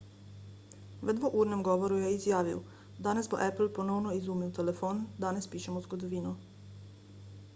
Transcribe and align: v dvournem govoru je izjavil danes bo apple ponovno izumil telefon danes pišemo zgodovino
v 1.01 1.09
dvournem 1.17 1.59
govoru 1.67 1.97
je 2.03 2.13
izjavil 2.15 2.63
danes 3.09 3.29
bo 3.33 3.39
apple 3.49 3.69
ponovno 3.79 4.13
izumil 4.21 4.55
telefon 4.61 5.03
danes 5.27 5.51
pišemo 5.55 5.83
zgodovino 5.89 6.33